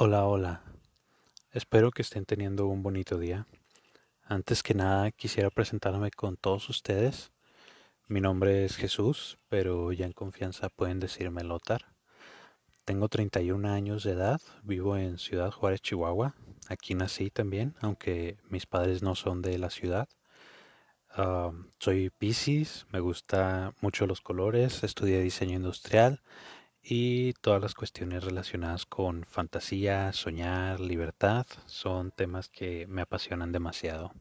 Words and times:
Hola, 0.00 0.26
hola. 0.26 0.62
Espero 1.50 1.90
que 1.90 2.02
estén 2.02 2.24
teniendo 2.24 2.68
un 2.68 2.84
bonito 2.84 3.18
día. 3.18 3.48
Antes 4.22 4.62
que 4.62 4.72
nada 4.72 5.10
quisiera 5.10 5.50
presentarme 5.50 6.12
con 6.12 6.36
todos 6.36 6.68
ustedes. 6.68 7.32
Mi 8.06 8.20
nombre 8.20 8.64
es 8.64 8.76
Jesús, 8.76 9.40
pero 9.48 9.90
ya 9.90 10.06
en 10.06 10.12
confianza 10.12 10.68
pueden 10.68 11.00
decirme 11.00 11.42
Lotar. 11.42 11.86
Tengo 12.84 13.08
31 13.08 13.68
años 13.72 14.04
de 14.04 14.12
edad, 14.12 14.40
vivo 14.62 14.96
en 14.96 15.18
Ciudad 15.18 15.50
Juárez, 15.50 15.82
Chihuahua. 15.82 16.36
Aquí 16.68 16.94
nací 16.94 17.30
también, 17.30 17.74
aunque 17.80 18.38
mis 18.48 18.66
padres 18.66 19.02
no 19.02 19.16
son 19.16 19.42
de 19.42 19.58
la 19.58 19.68
ciudad. 19.68 20.08
Ah, 21.10 21.50
soy 21.80 22.10
Pisces, 22.10 22.86
me 22.92 23.00
gusta 23.00 23.74
mucho 23.80 24.06
los 24.06 24.20
colores, 24.20 24.84
estudié 24.84 25.20
diseño 25.20 25.56
industrial 25.56 26.22
y 26.90 27.34
todas 27.34 27.60
las 27.60 27.74
cuestiones 27.74 28.24
relacionadas 28.24 28.86
con 28.86 29.24
fantasía, 29.24 30.10
soñar, 30.14 30.80
libertad 30.80 31.44
son 31.66 32.12
temas 32.12 32.48
que 32.48 32.86
me 32.86 33.02
apasionan 33.02 33.52
demasiado. 33.52 34.14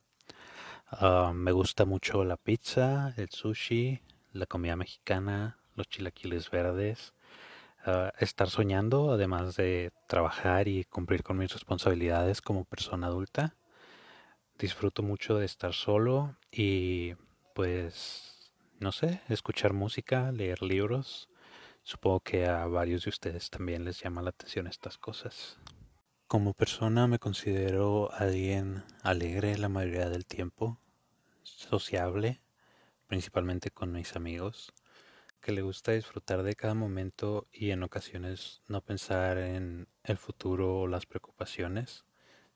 Ah, 0.88 1.32
me 1.34 1.54
gusta 1.54 1.86
mucho 1.86 2.26
la 2.26 2.36
pizza, 2.36 3.14
el 3.16 3.30
sushi, 3.30 4.02
la 4.34 4.48
comida 4.48 4.76
mexicana, 4.76 5.58
los 5.76 5.88
chilaquiles 5.88 6.52
verdes, 6.52 7.14
ah, 7.86 8.12
estar 8.20 8.50
soñando, 8.50 9.14
además 9.14 9.56
de 9.56 9.94
trabajar 10.10 10.68
y 10.68 10.84
cumplir 10.84 11.24
con 11.24 11.38
mis 11.38 11.54
responsabilidades 11.54 12.42
como 12.42 12.66
persona 12.66 13.08
adulta. 13.08 13.56
Disfruto 14.60 15.04
mucho 15.04 15.38
de 15.38 15.46
estar 15.46 15.74
solo 15.74 16.36
y 16.52 17.14
pues, 17.56 18.52
no 18.82 18.92
sé, 18.92 19.22
escuchar 19.30 19.72
música, 19.72 20.34
leer 20.34 20.62
libros 20.62 21.30
Supongo 21.88 22.20
que 22.20 22.46
a 22.46 22.66
varios 22.66 23.06
de 23.06 23.12
ustedes 23.12 23.50
también 23.50 23.86
les 23.86 24.02
llama 24.02 24.22
la 24.22 24.32
atención 24.32 24.68
estas 24.68 24.98
cosas. 24.98 25.58
Como 26.28 26.54
persona 26.54 27.08
me 27.08 27.18
considero 27.18 28.12
alguien 28.12 28.84
alegre 29.04 29.58
la 29.58 29.70
mayoría 29.70 30.10
del 30.10 30.26
tiempo, 30.26 30.82
sociable, 31.44 32.42
principalmente 33.08 33.72
con 33.72 33.94
mis 33.94 34.18
amigos, 34.18 34.74
que 35.40 35.54
le 35.54 35.62
gusta 35.62 35.94
disfrutar 35.94 36.44
de 36.44 36.56
cada 36.56 36.74
momento 36.74 37.48
y 37.54 37.72
en 37.72 37.84
ocasiones 37.84 38.64
no 38.68 38.82
pensar 38.82 39.38
en 39.38 39.88
el 40.04 40.18
futuro 40.18 40.80
o 40.80 40.88
las 40.88 41.06
preocupaciones, 41.06 42.04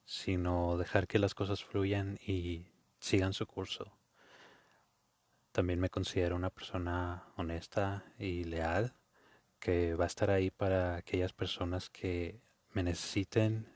sino 0.04 0.76
dejar 0.76 1.06
que 1.06 1.18
las 1.18 1.34
cosas 1.34 1.64
fluyan 1.64 2.18
y 2.20 2.66
sigan 3.00 3.32
su 3.32 3.46
curso. 3.46 3.96
También 5.52 5.80
me 5.80 5.88
considero 5.88 6.36
una 6.36 6.50
persona 6.50 7.32
honesta 7.38 8.04
y 8.18 8.44
leal 8.44 8.94
que 9.62 9.94
va 9.94 10.04
a 10.04 10.08
estar 10.08 10.28
ahí 10.28 10.50
para 10.50 10.96
aquellas 10.96 11.32
personas 11.32 11.88
que 11.88 12.40
me 12.72 12.82
necesiten, 12.82 13.68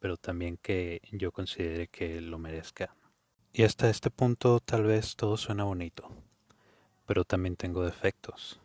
pero 0.00 0.16
también 0.16 0.56
que 0.56 1.00
yo 1.12 1.30
considere 1.30 1.86
que 1.86 2.20
lo 2.20 2.36
merezca. 2.38 2.96
Y 3.52 3.62
hasta 3.62 3.88
este 3.88 4.10
punto 4.10 4.58
tal 4.58 4.82
vez 4.82 5.14
todo 5.14 5.36
suena 5.36 5.62
bonito, 5.62 6.10
pero 7.06 7.24
también 7.24 7.54
tengo 7.54 7.84
defectos. 7.84 8.60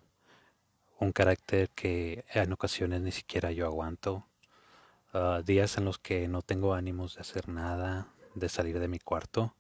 Un 1.00 1.12
carácter 1.12 1.70
que 1.70 2.26
en 2.34 2.52
ocasiones 2.52 3.02
ni 3.02 3.12
siquiera 3.12 3.52
yo 3.52 3.68
aguanto. 3.68 4.26
Ah, 5.14 5.44
días 5.46 5.78
en 5.78 5.86
los 5.86 6.00
que 6.00 6.28
no 6.28 6.42
tengo 6.42 6.74
ánimos 6.74 7.14
de 7.16 7.22
hacer 7.22 7.48
nada, 7.48 8.08
de 8.34 8.50
salir 8.50 8.80
de 8.80 8.88
mi 8.88 8.98
cuarto. 8.98 9.54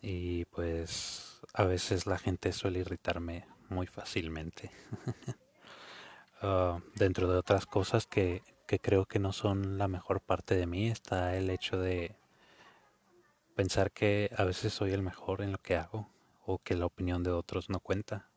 Y 0.00 0.46
pues 0.46 1.40
a 1.52 1.64
veces 1.64 2.06
la 2.06 2.16
gente 2.16 2.52
suele 2.52 2.78
irritarme 2.78 3.46
muy 3.68 3.86
fácilmente. 3.86 4.70
Ah, 6.42 6.80
dentro 6.94 7.28
de 7.28 7.38
otras 7.38 7.66
cosas 7.66 8.06
que, 8.06 8.42
que 8.66 8.78
creo 8.78 9.06
que 9.06 9.18
no 9.18 9.32
son 9.32 9.78
la 9.78 9.88
mejor 9.88 10.20
parte 10.20 10.54
de 10.54 10.66
mí 10.66 10.88
está 10.88 11.36
el 11.36 11.50
hecho 11.50 11.78
de 11.78 12.16
pensar 13.54 13.90
que 13.90 14.30
a 14.36 14.44
veces 14.44 14.72
soy 14.74 14.92
el 14.92 15.02
mejor 15.02 15.40
en 15.40 15.52
lo 15.52 15.58
que 15.58 15.76
hago 15.76 16.10
o 16.44 16.58
que 16.58 16.74
la 16.74 16.86
opinión 16.86 17.22
de 17.22 17.30
otros 17.30 17.70
no 17.70 17.80
cuenta. 17.80 18.28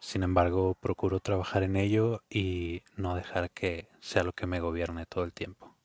Sin 0.00 0.22
embargo, 0.22 0.74
procuro 0.80 1.20
trabajar 1.20 1.64
en 1.64 1.76
ello 1.76 2.22
y 2.30 2.82
no 2.96 3.14
dejar 3.14 3.50
que 3.50 3.88
sea 4.00 4.22
lo 4.22 4.32
que 4.32 4.46
me 4.46 4.60
gobierne 4.60 5.06
todo 5.06 5.24
el 5.24 5.32
tiempo. 5.32 5.76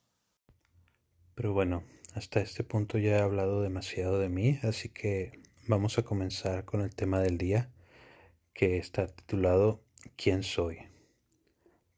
Pero 1.36 1.52
bueno, 1.52 1.84
hasta 2.14 2.40
este 2.40 2.64
punto 2.64 3.00
ya 3.00 3.18
he 3.18 3.22
hablado 3.22 3.62
demasiado 3.62 4.20
de 4.20 4.30
mí, 4.30 4.60
así 4.64 4.90
que 4.90 5.42
vamos 5.68 5.98
a 5.98 6.04
comenzar 6.04 6.64
con 6.64 6.82
el 6.82 6.96
tema 6.96 7.20
del 7.20 7.38
día, 7.38 7.72
que 8.54 8.78
está 8.78 9.08
titulado 9.08 9.82
¿Quién 10.16 10.44
soy? 10.44 10.93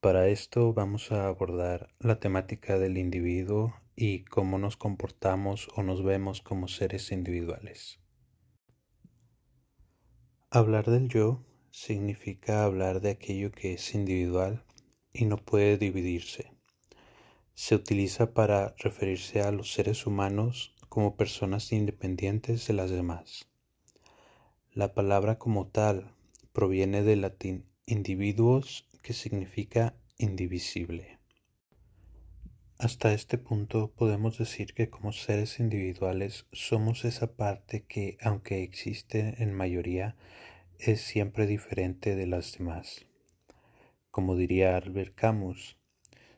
Para 0.05 0.27
esto 0.27 0.71
vamos 0.71 1.11
a 1.11 1.27
abordar 1.27 1.89
la 1.97 2.19
temática 2.19 2.77
del 2.77 2.99
individuo 2.99 3.73
y 3.95 4.23
cómo 4.25 4.59
nos 4.59 4.77
comportamos 4.77 5.67
o 5.75 5.81
nos 5.81 6.03
vemos 6.03 6.41
como 6.41 6.67
seres 6.67 7.11
individuales. 7.11 7.99
Hablar 10.51 10.91
del 10.91 11.09
yo 11.09 11.43
significa 11.71 12.65
hablar 12.65 13.01
de 13.01 13.09
aquello 13.09 13.51
que 13.51 13.73
es 13.73 13.95
individual 13.95 14.63
y 15.11 15.25
no 15.25 15.37
puede 15.37 15.79
dividirse. 15.79 16.51
Se 17.55 17.73
utiliza 17.73 18.35
para 18.35 18.75
referirse 18.77 19.41
a 19.41 19.51
los 19.51 19.73
seres 19.73 20.05
humanos 20.05 20.75
como 20.87 21.17
personas 21.17 21.71
independientes 21.71 22.67
de 22.67 22.75
las 22.75 22.91
demás. 22.91 23.49
La 24.71 24.93
palabra 24.93 25.39
como 25.39 25.65
tal 25.69 26.13
proviene 26.53 27.01
del 27.01 27.21
latín 27.21 27.65
individuos 27.87 28.84
que 29.05 29.13
significa 29.13 29.93
indivisible. 30.17 31.19
Hasta 32.79 33.13
este 33.13 33.37
punto 33.37 33.91
podemos 33.91 34.39
decir 34.39 34.73
que 34.73 34.89
como 34.89 35.11
seres 35.11 35.59
individuales 35.59 36.47
somos 36.51 37.05
esa 37.05 37.35
parte 37.35 37.83
que, 37.83 38.17
aunque 38.19 38.63
existe 38.63 39.43
en 39.43 39.53
mayoría, 39.53 40.15
es 40.79 41.01
siempre 41.01 41.45
diferente 41.45 42.15
de 42.15 42.25
las 42.25 42.57
demás. 42.57 43.05
Como 44.09 44.35
diría 44.35 44.75
Albert 44.75 45.13
Camus, 45.13 45.77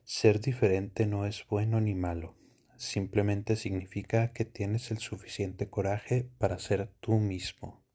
ser 0.04 0.42
diferente 0.42 1.06
no 1.06 1.26
es 1.26 1.48
bueno 1.48 1.80
ni 1.80 1.96
malo, 1.96 2.36
simplemente 2.76 3.56
significa 3.56 4.34
que 4.34 4.44
tienes 4.44 4.92
el 4.92 4.98
suficiente 4.98 5.70
coraje 5.70 6.30
para 6.38 6.60
ser 6.60 6.90
tú 7.00 7.14
mismo. 7.14 7.87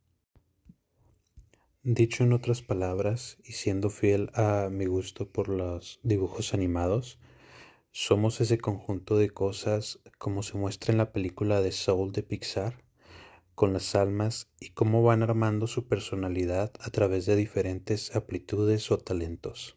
Dicho 1.84 2.22
en 2.22 2.32
otras 2.32 2.62
palabras, 2.62 3.38
y 3.42 3.54
siendo 3.54 3.90
fiel 3.90 4.30
a 4.34 4.68
mi 4.70 4.84
gusto 4.84 5.28
por 5.28 5.48
los 5.48 5.98
dibujos 6.04 6.54
animados, 6.54 7.18
somos 7.90 8.40
ese 8.40 8.56
conjunto 8.58 9.16
de 9.16 9.30
cosas 9.30 9.98
como 10.16 10.44
se 10.44 10.56
muestra 10.56 10.92
en 10.92 10.98
la 10.98 11.10
película 11.10 11.60
de 11.60 11.72
Soul 11.72 12.12
de 12.12 12.22
Pixar, 12.22 12.84
con 13.56 13.72
las 13.72 13.96
almas 13.96 14.48
y 14.60 14.70
cómo 14.70 15.02
van 15.02 15.24
armando 15.24 15.66
su 15.66 15.88
personalidad 15.88 16.70
a 16.78 16.90
través 16.90 17.26
de 17.26 17.34
diferentes 17.34 18.14
aptitudes 18.14 18.92
o 18.92 18.98
talentos, 18.98 19.76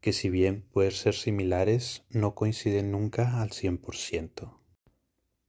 que 0.00 0.12
si 0.12 0.30
bien 0.30 0.62
pueden 0.72 0.90
ser 0.90 1.14
similares, 1.14 2.02
no 2.10 2.34
coinciden 2.34 2.90
nunca 2.90 3.40
al 3.40 3.50
100%. 3.50 4.58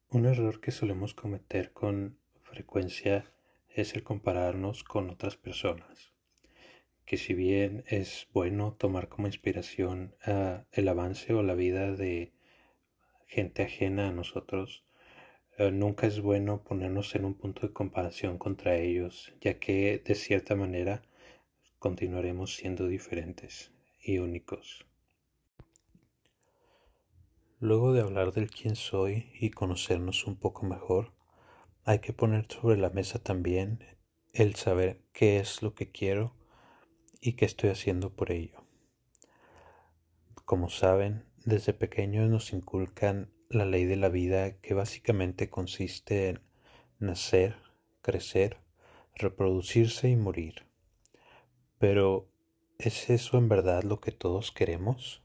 Un 0.09 0.25
error 0.27 0.61
que 0.61 0.69
solemos 0.69 1.15
cometer 1.15 1.73
con 1.73 2.19
frecuencia 2.43 3.33
es 3.75 3.95
el 3.95 4.03
compararnos 4.03 4.83
con 4.83 5.09
otras 5.09 5.37
personas, 5.37 6.13
que 7.05 7.17
si 7.17 7.33
bien 7.33 7.83
es 7.87 8.27
bueno 8.33 8.73
tomar 8.77 9.07
como 9.07 9.27
inspiración 9.27 10.15
ah, 10.25 10.65
el 10.71 10.87
avance 10.87 11.33
o 11.33 11.43
la 11.43 11.55
vida 11.55 11.91
de 11.91 12.33
gente 13.27 13.63
ajena 13.63 14.09
a 14.09 14.11
nosotros, 14.11 14.83
ah, 15.57 15.71
nunca 15.71 16.07
es 16.07 16.21
bueno 16.21 16.63
ponernos 16.63 17.15
en 17.15 17.25
un 17.25 17.33
punto 17.33 17.67
de 17.67 17.73
comparación 17.73 18.37
contra 18.37 18.75
ellos, 18.77 19.33
ya 19.41 19.59
que 19.59 20.01
de 20.05 20.15
cierta 20.15 20.55
manera 20.55 21.01
continuaremos 21.79 22.55
siendo 22.55 22.87
diferentes 22.87 23.71
y 24.03 24.19
únicos. 24.19 24.85
Luego 27.59 27.93
de 27.93 28.01
hablar 28.01 28.33
del 28.33 28.49
quién 28.49 28.75
soy 28.75 29.31
y 29.39 29.51
conocernos 29.51 30.25
un 30.25 30.35
poco 30.35 30.65
mejor, 30.65 31.13
hay 31.83 31.99
que 31.99 32.13
poner 32.13 32.47
sobre 32.49 32.77
la 32.77 32.89
mesa 32.89 33.19
también 33.19 33.83
el 34.33 34.55
saber 34.55 35.01
qué 35.13 35.39
es 35.39 35.61
lo 35.61 35.73
que 35.73 35.91
quiero 35.91 36.35
y 37.19 37.33
qué 37.33 37.45
estoy 37.45 37.69
haciendo 37.69 38.13
por 38.13 38.31
ello. 38.31 38.65
Como 40.45 40.69
saben, 40.69 41.25
desde 41.45 41.73
pequeños 41.73 42.29
nos 42.29 42.53
inculcan 42.53 43.31
la 43.49 43.65
ley 43.65 43.85
de 43.85 43.97
la 43.97 44.09
vida 44.09 44.59
que 44.59 44.73
básicamente 44.73 45.49
consiste 45.49 46.29
en 46.29 46.41
nacer, 46.99 47.57
crecer, 48.01 48.59
reproducirse 49.15 50.09
y 50.09 50.15
morir. 50.15 50.67
Pero, 51.77 52.29
¿es 52.77 53.09
eso 53.09 53.37
en 53.37 53.49
verdad 53.49 53.83
lo 53.83 53.99
que 53.99 54.11
todos 54.11 54.51
queremos? 54.51 55.23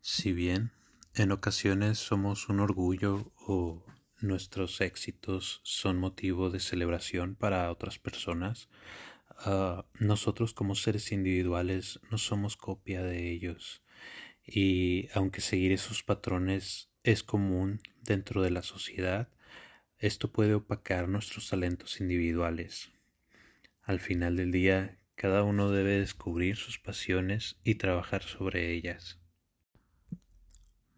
Si 0.00 0.32
bien 0.32 0.72
en 1.14 1.32
ocasiones 1.32 1.98
somos 1.98 2.48
un 2.48 2.60
orgullo 2.60 3.32
o 3.46 3.82
nuestros 4.20 4.80
éxitos 4.80 5.60
son 5.64 5.98
motivo 5.98 6.50
de 6.50 6.60
celebración 6.60 7.34
para 7.34 7.70
otras 7.70 7.98
personas, 7.98 8.68
ah, 9.38 9.86
nosotros 10.00 10.54
como 10.54 10.74
seres 10.74 11.12
individuales 11.12 12.00
no 12.10 12.18
somos 12.18 12.56
copia 12.56 13.02
de 13.02 13.30
ellos 13.30 13.82
Y 14.46 15.08
aunque 15.14 15.40
seguir 15.42 15.72
esos 15.72 16.02
patrones 16.02 16.90
es 17.04 17.22
común 17.22 17.80
dentro 18.02 18.42
de 18.42 18.50
la 18.50 18.62
sociedad, 18.62 19.28
esto 19.98 20.32
puede 20.32 20.54
opacar 20.54 21.08
nuestros 21.08 21.50
talentos 21.50 22.00
individuales. 22.00 22.92
Al 23.82 24.00
final 24.00 24.36
del 24.36 24.52
día, 24.52 24.98
cada 25.16 25.42
uno 25.42 25.70
debe 25.70 25.98
descubrir 25.98 26.56
sus 26.56 26.78
pasiones 26.78 27.56
y 27.64 27.76
trabajar 27.76 28.22
sobre 28.22 28.72
ellas. 28.72 29.20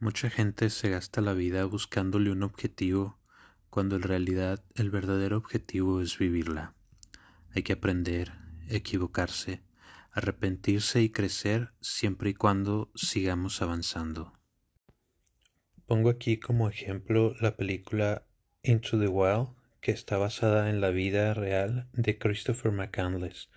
Mucha 0.01 0.31
gente 0.31 0.71
se 0.71 0.91
gasta 0.91 1.21
la 1.21 1.33
vida 1.33 1.65
buscándole 1.65 2.31
un 2.31 2.45
objetivo 2.45 3.19
cuando 3.69 3.97
en 3.97 4.03
realidad 4.03 4.63
el 4.77 4.91
verdadero 4.91 5.37
objetivo 5.37 6.01
es 6.01 6.19
vivirla. 6.19 6.73
Hay 7.51 7.65
que 7.65 7.73
aprender, 7.73 8.33
equivocarse, 8.69 9.61
arrepentirse 10.13 11.03
y 11.03 11.11
crecer 11.11 11.73
siempre 11.81 12.31
y 12.31 12.35
cuando 12.35 12.93
sigamos 12.95 13.61
avanzando. 13.61 14.39
Pongo 15.85 16.11
aquí 16.11 16.37
como 16.37 16.69
ejemplo 16.69 17.35
la 17.41 17.57
película 17.57 18.23
Into 18.63 19.01
the 19.01 19.09
Wild, 19.09 19.49
que 19.81 19.91
está 19.91 20.17
basada 20.17 20.71
en 20.71 20.81
la 20.81 20.91
vida 20.91 21.35
real 21.35 21.89
de 21.93 22.19
Christopher 22.19 22.71
McCandless 22.71 23.49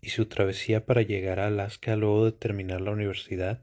y 0.00 0.10
su 0.10 0.26
travesía 0.26 0.86
para 0.86 1.02
llegar 1.02 1.40
a 1.40 1.48
Alaska 1.48 1.96
luego 1.96 2.26
de 2.26 2.32
terminar 2.32 2.80
la 2.82 2.92
universidad 2.92 3.62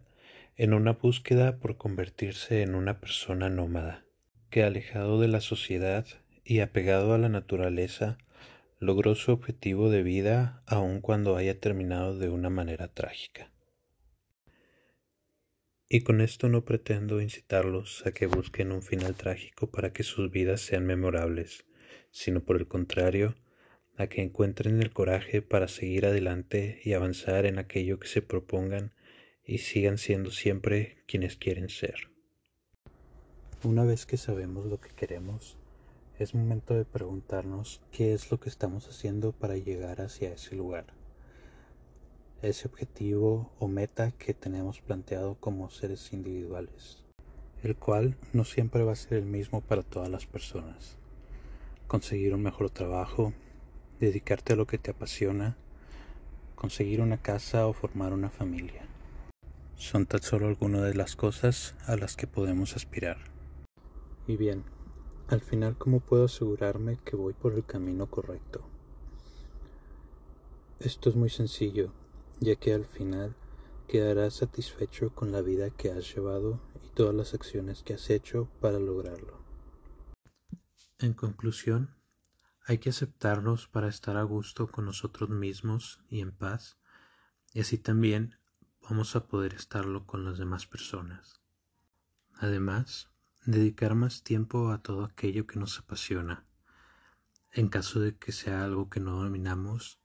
en 0.59 0.73
una 0.73 0.91
búsqueda 0.91 1.57
por 1.57 1.77
convertirse 1.77 2.63
en 2.63 2.75
una 2.75 2.99
persona 2.99 3.49
nómada, 3.49 4.03
que 4.49 4.63
alejado 4.63 5.21
de 5.21 5.29
la 5.29 5.39
sociedad 5.39 6.05
y 6.43 6.59
apegado 6.59 7.13
a 7.13 7.17
la 7.17 7.29
naturaleza, 7.29 8.17
logró 8.77 9.15
su 9.15 9.31
objetivo 9.31 9.89
de 9.89 10.03
vida 10.03 10.61
aun 10.67 10.99
cuando 10.99 11.37
haya 11.37 11.57
terminado 11.61 12.19
de 12.19 12.27
una 12.27 12.49
manera 12.49 12.89
trágica. 12.89 13.53
Y 15.87 16.01
con 16.01 16.19
esto 16.19 16.49
no 16.49 16.65
pretendo 16.65 17.21
incitarlos 17.21 18.05
a 18.05 18.11
que 18.11 18.25
busquen 18.25 18.73
un 18.73 18.81
final 18.81 19.15
trágico 19.15 19.71
para 19.71 19.93
que 19.93 20.03
sus 20.03 20.29
vidas 20.29 20.59
sean 20.59 20.85
memorables, 20.85 21.63
sino 22.11 22.43
por 22.43 22.57
el 22.57 22.67
contrario, 22.67 23.35
a 23.95 24.07
que 24.07 24.21
encuentren 24.21 24.81
el 24.81 24.91
coraje 24.91 25.41
para 25.41 25.69
seguir 25.69 26.05
adelante 26.05 26.81
y 26.83 26.91
avanzar 26.91 27.45
en 27.45 27.59
aquello 27.59 27.97
que 27.97 28.09
se 28.09 28.21
propongan 28.21 28.91
y 29.49 29.57
sigan 29.57 29.97
siendo 29.97 30.29
siempre 30.29 30.99
quienes 31.07 31.35
quieren 31.35 31.69
ser. 31.69 32.11
Una 33.63 33.83
vez 33.83 34.05
que 34.05 34.15
sabemos 34.15 34.67
lo 34.67 34.79
que 34.79 34.91
queremos, 34.91 35.57
es 36.19 36.35
momento 36.35 36.75
de 36.75 36.85
preguntarnos 36.85 37.81
qué 37.91 38.13
es 38.13 38.29
lo 38.29 38.39
que 38.39 38.47
estamos 38.47 38.87
haciendo 38.87 39.31
para 39.31 39.57
llegar 39.57 40.01
hacia 40.01 40.33
ese 40.33 40.55
lugar, 40.55 40.85
ese 42.43 42.67
objetivo 42.67 43.51
o 43.57 43.67
meta 43.67 44.11
que 44.11 44.35
tenemos 44.35 44.81
planteado 44.81 45.33
como 45.39 45.71
seres 45.71 46.13
individuales, 46.13 47.03
el 47.63 47.75
cual 47.75 48.17
no 48.33 48.43
siempre 48.43 48.83
va 48.83 48.91
a 48.91 48.97
ser 48.97 49.17
el 49.17 49.25
mismo 49.25 49.61
para 49.61 49.81
todas 49.81 50.09
las 50.09 50.27
personas. 50.27 50.95
Conseguir 51.87 52.35
un 52.35 52.43
mejor 52.43 52.69
trabajo, 52.69 53.33
dedicarte 53.99 54.53
a 54.53 54.55
lo 54.55 54.67
que 54.67 54.77
te 54.77 54.91
apasiona, 54.91 55.57
conseguir 56.53 57.01
una 57.01 57.17
casa 57.17 57.65
o 57.65 57.73
formar 57.73 58.13
una 58.13 58.29
familia. 58.29 58.89
Son 59.79 60.05
tan 60.05 60.21
solo 60.21 60.47
algunas 60.47 60.83
de 60.83 60.93
las 60.93 61.15
cosas 61.15 61.73
a 61.87 61.95
las 61.95 62.17
que 62.17 62.27
podemos 62.27 62.75
aspirar. 62.75 63.17
Y 64.27 64.35
bien, 64.35 64.65
al 65.29 65.39
final, 65.39 65.77
¿cómo 65.77 66.01
puedo 66.01 66.25
asegurarme 66.25 66.99
que 67.05 67.15
voy 67.15 67.33
por 67.33 67.53
el 67.53 67.65
camino 67.65 68.07
correcto? 68.07 68.69
Esto 70.79 71.09
es 71.09 71.15
muy 71.15 71.29
sencillo, 71.29 71.93
ya 72.41 72.57
que 72.57 72.73
al 72.73 72.85
final 72.85 73.37
quedarás 73.87 74.33
satisfecho 74.33 75.15
con 75.15 75.31
la 75.31 75.41
vida 75.41 75.69
que 75.69 75.91
has 75.91 76.13
llevado 76.13 76.59
y 76.83 76.89
todas 76.89 77.15
las 77.15 77.33
acciones 77.33 77.81
que 77.81 77.93
has 77.93 78.09
hecho 78.09 78.49
para 78.59 78.79
lograrlo. 78.79 79.41
En 80.99 81.13
conclusión, 81.13 81.95
hay 82.67 82.79
que 82.79 82.89
aceptarnos 82.89 83.69
para 83.69 83.87
estar 83.87 84.17
a 84.17 84.23
gusto 84.23 84.67
con 84.67 84.83
nosotros 84.83 85.29
mismos 85.29 86.03
y 86.09 86.19
en 86.19 86.33
paz, 86.33 86.77
y 87.53 87.61
así 87.61 87.77
también 87.77 88.38
vamos 88.89 89.15
a 89.15 89.27
poder 89.27 89.53
estarlo 89.53 90.07
con 90.07 90.25
las 90.25 90.39
demás 90.39 90.65
personas. 90.65 91.39
Además, 92.39 93.09
dedicar 93.45 93.93
más 93.93 94.23
tiempo 94.23 94.71
a 94.71 94.81
todo 94.81 95.03
aquello 95.03 95.45
que 95.45 95.59
nos 95.59 95.77
apasiona. 95.77 96.47
En 97.51 97.67
caso 97.67 97.99
de 97.99 98.15
que 98.15 98.31
sea 98.31 98.63
algo 98.63 98.89
que 98.89 98.99
no 98.99 99.21
dominamos, 99.21 99.99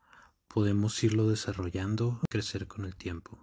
podemos 0.49 1.03
irlo 1.03 1.29
desarrollando 1.29 2.21
y 2.25 2.27
crecer 2.27 2.67
con 2.67 2.85
el 2.85 2.95
tiempo. 2.95 3.39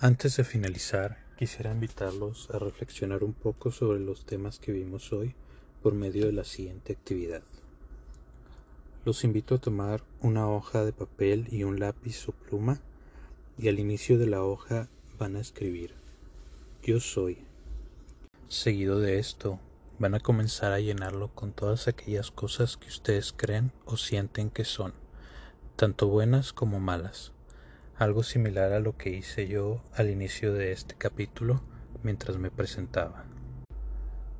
Antes 0.00 0.36
de 0.36 0.44
finalizar, 0.44 1.24
quisiera 1.36 1.72
invitarlos 1.72 2.50
a 2.50 2.58
reflexionar 2.58 3.22
un 3.22 3.34
poco 3.34 3.70
sobre 3.70 4.00
los 4.00 4.26
temas 4.26 4.58
que 4.58 4.72
vimos 4.72 5.12
hoy 5.12 5.36
por 5.80 5.94
medio 5.94 6.26
de 6.26 6.32
la 6.32 6.44
siguiente 6.44 6.92
actividad. 6.92 7.42
Los 9.04 9.22
invito 9.22 9.54
a 9.54 9.60
tomar 9.60 10.02
una 10.20 10.48
hoja 10.48 10.84
de 10.84 10.92
papel 10.92 11.46
y 11.52 11.62
un 11.62 11.78
lápiz 11.78 12.28
o 12.28 12.32
pluma 12.32 12.80
y 13.58 13.68
al 13.68 13.80
inicio 13.80 14.18
de 14.18 14.26
la 14.26 14.42
hoja 14.42 14.88
van 15.18 15.34
a 15.34 15.40
escribir 15.40 15.94
Yo 16.82 17.00
soy. 17.00 17.38
Seguido 18.46 19.00
de 19.00 19.18
esto, 19.18 19.58
van 19.98 20.14
a 20.14 20.20
comenzar 20.20 20.72
a 20.72 20.78
llenarlo 20.78 21.34
con 21.34 21.52
todas 21.52 21.88
aquellas 21.88 22.30
cosas 22.30 22.76
que 22.76 22.88
ustedes 22.88 23.34
creen 23.36 23.72
o 23.84 23.96
sienten 23.96 24.50
que 24.50 24.64
son, 24.64 24.94
tanto 25.74 26.06
buenas 26.06 26.52
como 26.52 26.78
malas. 26.78 27.32
Algo 27.96 28.22
similar 28.22 28.72
a 28.72 28.80
lo 28.80 28.96
que 28.96 29.10
hice 29.10 29.48
yo 29.48 29.82
al 29.94 30.08
inicio 30.08 30.54
de 30.54 30.70
este 30.70 30.94
capítulo 30.94 31.60
mientras 32.04 32.38
me 32.38 32.52
presentaba. 32.52 33.24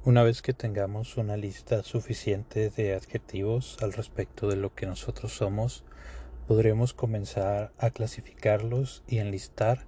Una 0.04 0.22
vez 0.22 0.42
que 0.42 0.52
tengamos 0.52 1.16
una 1.16 1.36
lista 1.36 1.82
suficiente 1.82 2.70
de 2.70 2.94
adjetivos 2.94 3.76
al 3.82 3.92
respecto 3.92 4.48
de 4.48 4.56
lo 4.56 4.74
que 4.74 4.86
nosotros 4.86 5.32
somos, 5.32 5.82
podremos 6.48 6.94
comenzar 6.94 7.74
a 7.76 7.90
clasificarlos 7.90 9.04
y 9.06 9.18
enlistar 9.18 9.86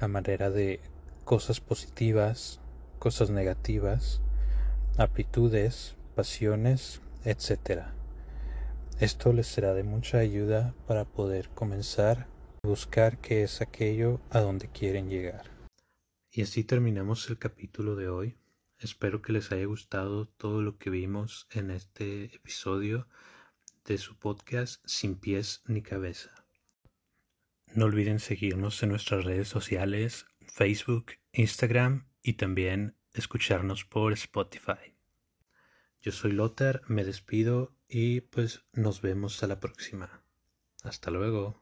a 0.00 0.08
manera 0.08 0.48
de 0.48 0.80
cosas 1.24 1.60
positivas, 1.60 2.60
cosas 2.98 3.28
negativas, 3.28 4.22
aptitudes, 4.96 5.96
pasiones, 6.14 7.02
etc. 7.26 7.82
Esto 8.98 9.34
les 9.34 9.48
será 9.48 9.74
de 9.74 9.82
mucha 9.82 10.16
ayuda 10.16 10.74
para 10.86 11.04
poder 11.04 11.50
comenzar 11.50 12.26
a 12.64 12.68
buscar 12.68 13.18
qué 13.18 13.42
es 13.42 13.60
aquello 13.60 14.18
a 14.30 14.40
donde 14.40 14.68
quieren 14.68 15.10
llegar. 15.10 15.50
Y 16.32 16.40
así 16.40 16.64
terminamos 16.64 17.28
el 17.28 17.38
capítulo 17.38 17.96
de 17.96 18.08
hoy. 18.08 18.38
Espero 18.78 19.20
que 19.20 19.34
les 19.34 19.52
haya 19.52 19.66
gustado 19.66 20.24
todo 20.24 20.62
lo 20.62 20.78
que 20.78 20.88
vimos 20.88 21.46
en 21.50 21.70
este 21.70 22.34
episodio 22.34 23.06
de 23.88 23.98
su 23.98 24.18
podcast 24.18 24.82
Sin 24.86 25.16
pies 25.16 25.62
ni 25.66 25.82
cabeza. 25.82 26.30
No 27.74 27.86
olviden 27.86 28.20
seguirnos 28.20 28.82
en 28.82 28.90
nuestras 28.90 29.24
redes 29.24 29.48
sociales, 29.48 30.26
Facebook, 30.46 31.12
Instagram 31.32 32.08
y 32.22 32.34
también 32.34 32.96
escucharnos 33.14 33.84
por 33.84 34.12
Spotify. 34.12 34.94
Yo 36.02 36.12
soy 36.12 36.32
Lothar, 36.32 36.82
me 36.86 37.04
despido 37.04 37.74
y 37.88 38.20
pues 38.20 38.62
nos 38.72 39.00
vemos 39.00 39.42
a 39.42 39.46
la 39.46 39.58
próxima. 39.58 40.22
Hasta 40.82 41.10
luego. 41.10 41.60